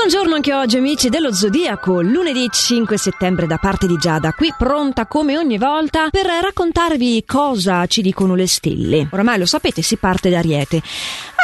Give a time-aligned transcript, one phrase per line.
[0.00, 5.06] Buongiorno anche oggi amici dello Zodiaco, lunedì 5 settembre da parte di Giada, qui pronta
[5.06, 9.08] come ogni volta per raccontarvi cosa ci dicono le stelle.
[9.10, 10.80] Oramai lo sapete, si parte da Ariete.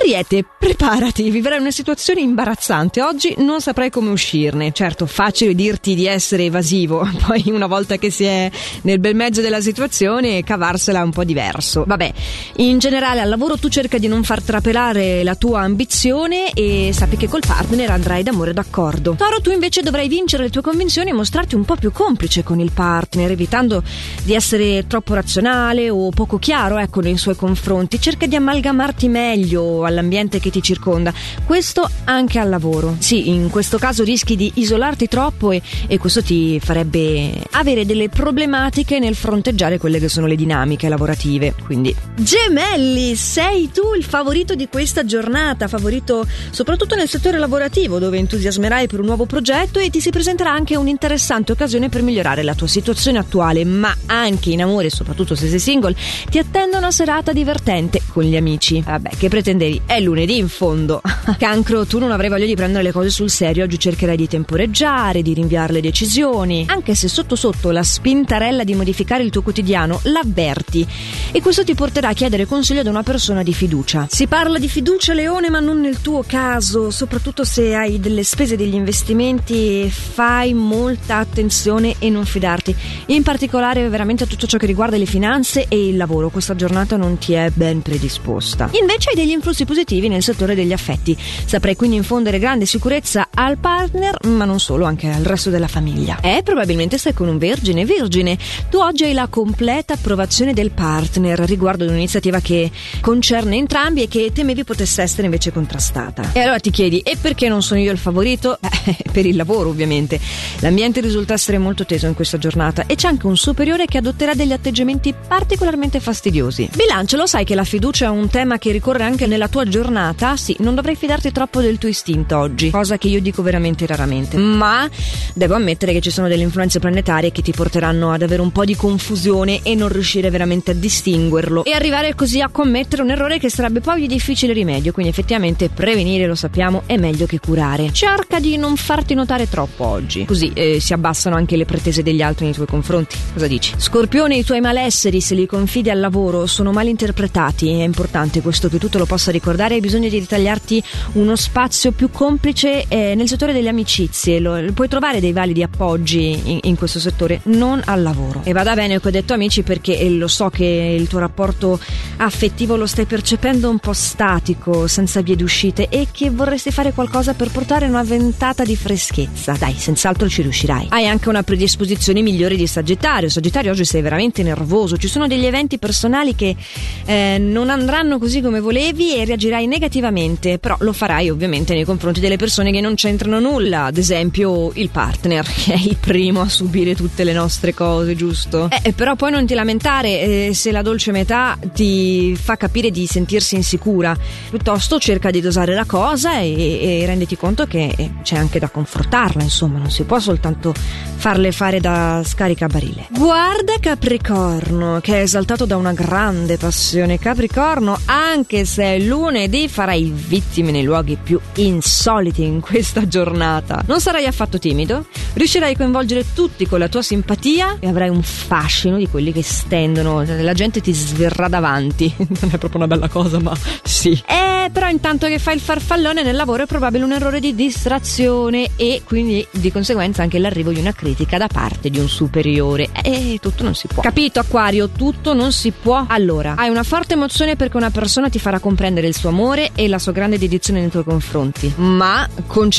[0.00, 3.02] Ariete, preparati, vivrai una situazione imbarazzante.
[3.02, 4.72] Oggi non saprai come uscirne.
[4.72, 8.50] Certo, facile dirti di essere evasivo, poi una volta che si è
[8.82, 11.84] nel bel mezzo della situazione, cavarsela è un po' diverso.
[11.86, 12.12] Vabbè,
[12.56, 17.18] in generale al lavoro tu cerca di non far trapelare la tua ambizione e sappi
[17.18, 19.16] che col partner andrai d'amore d'accordo.
[19.18, 22.58] Toro, tu invece dovrai vincere le tue convinzioni e mostrarti un po' più complice con
[22.58, 23.82] il partner, evitando
[24.22, 28.00] di essere troppo razionale o poco chiaro, ecco, nei suoi confronti.
[28.00, 31.12] Cerca di amalgamarti meglio all'ambiente che ti circonda.
[31.44, 32.96] Questo anche al lavoro.
[32.98, 38.08] Sì, in questo caso rischi di isolarti troppo e, e questo ti farebbe avere delle
[38.08, 41.54] problematiche nel fronteggiare quelle che sono le dinamiche lavorative.
[41.64, 48.18] Quindi, gemelli, sei tu il favorito di questa giornata, favorito soprattutto nel settore lavorativo dove
[48.18, 52.54] entusiasmerai per un nuovo progetto e ti si presenterà anche un'interessante occasione per migliorare la
[52.54, 55.94] tua situazione attuale, ma anche in amore, soprattutto se sei single,
[56.30, 58.80] ti attende una serata divertente con gli amici.
[58.80, 59.79] Vabbè, che pretendevi?
[59.86, 61.00] È lunedì in fondo.
[61.38, 65.22] Cancro, tu non avrai voglia di prendere le cose sul serio, oggi cercherai di temporeggiare,
[65.22, 70.00] di rinviare le decisioni, anche se sotto sotto la spintarella di modificare il tuo quotidiano
[70.04, 70.86] l'avverti
[71.32, 74.06] e questo ti porterà a chiedere consiglio ad una persona di fiducia.
[74.10, 78.56] Si parla di fiducia Leone, ma non nel tuo caso, soprattutto se hai delle spese
[78.56, 82.74] degli investimenti, fai molta attenzione e non fidarti.
[83.06, 86.96] In particolare veramente a tutto ciò che riguarda le finanze e il lavoro, questa giornata
[86.96, 88.70] non ti è ben predisposta.
[88.72, 91.16] Invece hai degli influssi positivi nel settore degli affetti.
[91.18, 96.18] Saprai quindi infondere grande sicurezza al partner, ma non solo, anche al resto della famiglia.
[96.20, 97.86] E probabilmente stai con un vergine.
[97.86, 98.36] Vergine,
[98.68, 104.08] tu oggi hai la completa approvazione del partner riguardo ad un'iniziativa che concerne entrambi e
[104.08, 106.32] che temevi potesse essere invece contrastata.
[106.34, 108.58] E allora ti chiedi, e perché non sono io il favorito?
[108.82, 110.18] Eh, per il lavoro, ovviamente.
[110.60, 114.32] L'ambiente risulta essere molto teso in questa giornata e c'è anche un superiore che adotterà
[114.32, 116.70] degli atteggiamenti particolarmente fastidiosi.
[116.74, 120.34] Bilancio, lo sai che la fiducia è un tema che ricorre anche nella tua giornata,
[120.38, 124.36] sì, non dovrai fidarti troppo del tuo istinto oggi, cosa che io dico veramente raramente.
[124.36, 124.88] Ma
[125.34, 128.64] devo ammettere che ci sono delle influenze planetarie che ti porteranno ad avere un po'
[128.64, 133.38] di confusione e non riuscire veramente a distinguerlo e arrivare così a commettere un errore
[133.38, 134.92] che sarebbe poi di difficile rimedio.
[134.92, 137.92] Quindi effettivamente prevenire, lo sappiamo, è meglio che curare.
[137.92, 142.22] Cerca di non farti notare troppo oggi, così eh, si abbassano anche le pretese degli
[142.22, 143.16] altri nei tuoi confronti.
[143.32, 143.74] Cosa dici?
[143.76, 147.68] Scorpione, i tuoi malesseri, se li confidi al lavoro, sono mal interpretati.
[147.68, 151.92] È importante questo che tu te lo possa ricordare, hai bisogno di ritagliarti uno spazio
[151.92, 154.40] più complice eh, nel settore delle amicizie.
[154.40, 158.40] Lo, puoi trovare dei validi appoggi in, in, questo settore, non al lavoro.
[158.44, 161.78] E vada bene che ho detto amici perché lo so che il tuo rapporto
[162.16, 167.34] affettivo lo stai percependo un po' statico, senza vie d'uscite e che vorresti fare qualcosa
[167.34, 169.54] per portare una ventata di freschezza.
[169.58, 170.86] Dai, senz'altro ci riuscirai.
[170.88, 173.28] Hai anche una predisposizione migliore di Sagittario.
[173.28, 174.96] Sagittario oggi sei veramente nervoso.
[174.96, 176.56] Ci sono degli eventi personali che
[177.04, 182.20] eh, non andranno così come volevi e reagirai negativamente, però lo farai ovviamente nei confronti
[182.20, 186.48] delle persone che non c'entrano nulla, ad esempio il partner, che è il primo a
[186.48, 188.68] subire tutte le nostre cose, giusto?
[188.82, 193.06] Eh, però poi non ti lamentare eh, se la dolce metà ti fa capire di
[193.06, 194.16] sentirsi insicura,
[194.48, 199.42] piuttosto cerca di dosare la cosa e, e renditi conto che c'è anche da confortarla,
[199.42, 203.08] insomma, non si può soltanto farle fare da scaricabarile.
[203.10, 207.18] Guarda Capricorno, che è esaltato da una grande passione.
[207.18, 212.60] Capricorno, anche se è lunedì, farai vittime nei luoghi più insoliti in
[212.90, 213.82] questa giornata.
[213.86, 218.22] Non sarai affatto timido, riuscirai a coinvolgere tutti con la tua simpatia e avrai un
[218.22, 222.12] fascino di quelli che stendono, la gente ti sverrà davanti.
[222.40, 224.12] Non è proprio una bella cosa, ma sì.
[224.26, 228.70] Eh, però intanto che fai il farfallone nel lavoro è probabile un errore di distrazione
[228.76, 232.88] e quindi di conseguenza anche l'arrivo di una critica da parte di un superiore.
[233.02, 234.02] E tutto non si può.
[234.02, 234.88] Capito, Aquario?
[234.88, 236.06] Tutto non si può.
[236.08, 239.86] Allora, hai una forte emozione perché una persona ti farà comprendere il suo amore e
[239.86, 241.70] la sua grande dedizione nei tuoi confronti.
[241.76, 242.26] Ma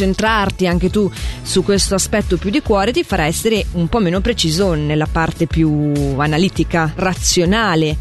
[0.01, 1.09] concentrarti anche tu
[1.43, 5.45] su questo aspetto più di cuore ti farà essere un po' meno preciso nella parte
[5.45, 7.97] più analitica, razionale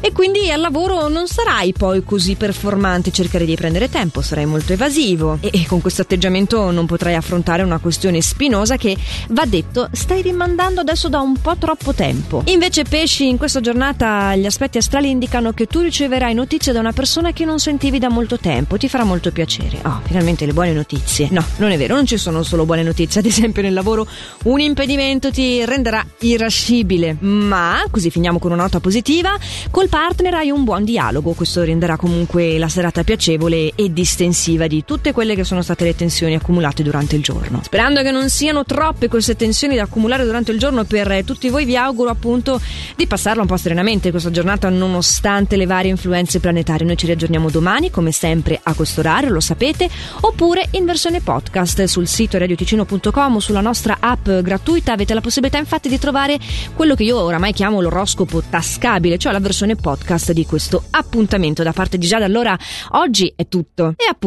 [0.00, 4.72] e quindi al lavoro non sarai poi così performante, cercherai di prendere tempo, sarai molto
[4.72, 8.96] evasivo e, e con questo atteggiamento non potrai affrontare una questione spinosa che,
[9.28, 12.42] va detto, stai rimandando adesso da un po' troppo tempo.
[12.46, 16.92] Invece pesci, in questa giornata gli aspetti astrali indicano che tu riceverai notizie da una
[16.92, 19.78] persona che non sentivi da molto tempo, ti farà molto piacere.
[19.84, 21.28] Oh, finalmente le buone notizie.
[21.30, 24.06] No, non è vero, non ci sono solo buone notizie, ad esempio nel lavoro
[24.44, 29.36] un impedimento ti renderà irascibile, ma così finiamo con una nota positiva,
[29.70, 34.66] col col partner hai un buon dialogo, questo renderà comunque la serata piacevole e distensiva
[34.66, 37.60] di tutte quelle che sono state le tensioni accumulate durante il giorno.
[37.62, 41.64] Sperando che non siano troppe queste tensioni da accumulare durante il giorno per tutti voi,
[41.64, 42.60] vi auguro appunto
[42.96, 46.86] di passarla un po' serenamente questa giornata nonostante le varie influenze planetarie.
[46.86, 49.88] Noi ci riaggiorniamo domani, come sempre a questo orario, lo sapete,
[50.20, 54.92] oppure in versione podcast sul sito radioticino.com o sulla nostra app gratuita.
[54.92, 56.38] Avete la possibilità infatti di trovare
[56.74, 61.72] quello che io oramai chiamo l'oroscopo tascabile, cioè la versione podcast di questo appuntamento da
[61.72, 62.24] parte di Giada.
[62.24, 62.58] Allora,
[62.90, 63.94] oggi è tutto.
[63.96, 64.24] E appunto